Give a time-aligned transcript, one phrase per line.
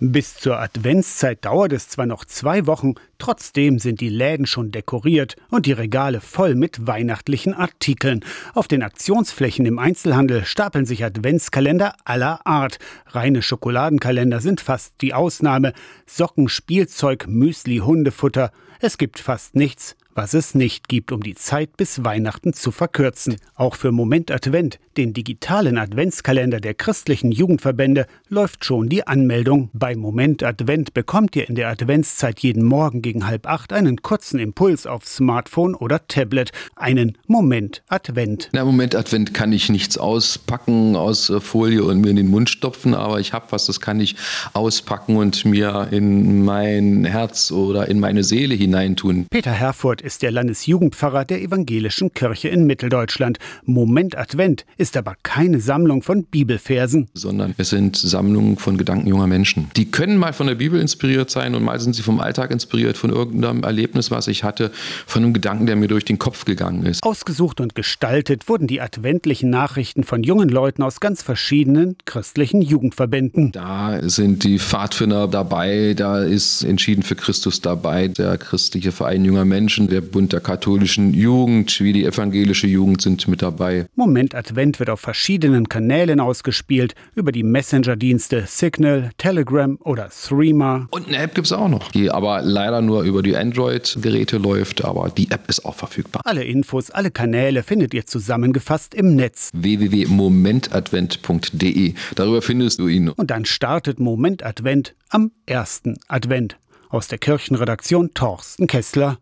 [0.00, 5.34] Bis zur Adventszeit dauert es zwar noch zwei Wochen, trotzdem sind die Läden schon dekoriert
[5.50, 8.24] und die Regale voll mit weihnachtlichen Artikeln.
[8.54, 12.78] Auf den Aktionsflächen im Einzelhandel stapeln sich Adventskalender aller Art.
[13.08, 15.72] Reine Schokoladenkalender sind fast die Ausnahme.
[16.06, 18.52] Socken, Spielzeug, Müsli, Hundefutter.
[18.78, 23.36] Es gibt fast nichts, was es nicht gibt, um die Zeit bis Weihnachten zu verkürzen.
[23.54, 29.70] Auch für Moment Advent, den digitalen Adventskalender der christlichen Jugendverbände, läuft schon die Anmeldung.
[29.72, 34.40] Bei Moment Advent bekommt ihr in der Adventszeit jeden Morgen gegen halb acht einen kurzen
[34.40, 38.48] Impuls auf Smartphone oder Tablet, einen Moment Advent.
[38.52, 42.50] Na, Moment Advent kann ich nichts auspacken aus äh, Folie und mir in den Mund
[42.50, 44.16] stopfen, aber ich habe was, das kann ich
[44.52, 49.26] auspacken und mir in mein Herz oder in meine Seele hineintun.
[49.30, 53.38] Peter Herfurth ist der Landesjugendpfarrer der Evangelischen Kirche in Mitteldeutschland.
[53.66, 59.26] Moment Advent ist aber keine Sammlung von Bibelversen, sondern es sind Sammlungen von Gedanken junger
[59.26, 59.68] Menschen.
[59.76, 62.96] Die können mal von der Bibel inspiriert sein und mal sind sie vom Alltag inspiriert,
[62.96, 64.70] von irgendeinem Erlebnis, was ich hatte,
[65.06, 67.02] von einem Gedanken, der mir durch den Kopf gegangen ist.
[67.02, 73.52] Ausgesucht und gestaltet wurden die adventlichen Nachrichten von jungen Leuten aus ganz verschiedenen christlichen Jugendverbänden.
[73.52, 79.44] Da sind die Pfadfinder dabei, da ist Entschieden für Christus dabei, der christliche Verein junger
[79.44, 83.86] Menschen, der der Bund der katholischen Jugend wie die evangelische Jugend sind mit dabei.
[83.96, 90.86] Moment Advent wird auf verschiedenen Kanälen ausgespielt, über die Messenger-Dienste Signal, Telegram oder Threema.
[90.92, 94.84] Und eine App gibt es auch noch, die aber leider nur über die Android-Geräte läuft,
[94.84, 96.22] aber die App ist auch verfügbar.
[96.24, 99.50] Alle Infos, alle Kanäle findet ihr zusammengefasst im Netz.
[99.52, 101.94] www.momentadvent.de.
[102.14, 103.08] Darüber findest du ihn.
[103.08, 106.56] Und dann startet Moment Advent am ersten Advent.
[106.90, 109.16] Aus der Kirchenredaktion Torsten Kessler.